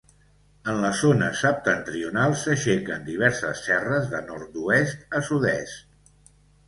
En 0.71 0.79
la 0.83 0.89
zona 1.01 1.27
septentrional 1.41 2.33
s'aixequen 2.43 3.05
diverses 3.09 3.61
serres 3.67 4.09
de 4.15 4.23
nord-oest 4.31 5.07
a 5.21 5.23
sud-est. 5.29 6.31